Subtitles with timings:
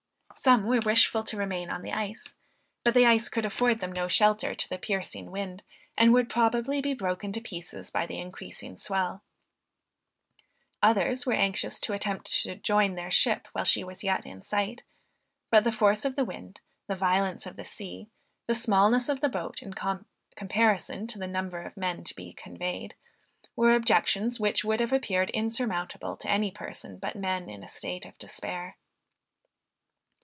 [0.33, 2.33] Some were wishful to remain on the ice,
[2.83, 5.61] but the ice could afford them no shelter to the piercing wind,
[5.95, 9.21] and would probably be broken to pieces by the increasing swell:
[10.81, 14.81] others were anxious to attempt to join their ship while she was yet in sight,
[15.51, 18.09] but the force of the wind, the violence of the sea,
[18.47, 19.75] the smallness of the boat in
[20.35, 22.95] comparison to the number of men to be conveyed,
[23.55, 28.05] were objections which would have appeared insurmountable to any person but men in a state
[28.07, 28.77] of despair.